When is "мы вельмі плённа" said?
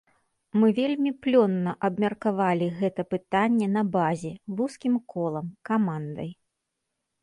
0.61-1.73